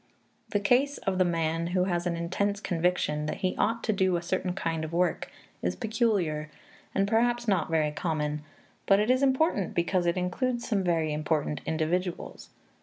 [0.49, 4.15] The case of the man who has an intense conviction that he ought to do
[4.15, 5.29] a certain kind of work
[5.61, 6.49] is peculiar,
[6.95, 8.41] and perhaps not very common;
[8.87, 12.49] but it is important because it includes some very important individuals.